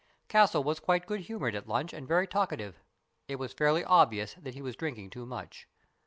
[0.27, 2.79] Castle was quite good humoured at lunch and very talkative;
[3.27, 5.67] it was fairly obvious that he was drinking too much.